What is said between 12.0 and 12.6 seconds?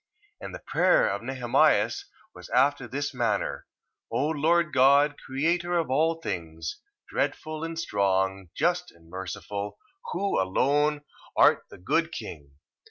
king, 1:25.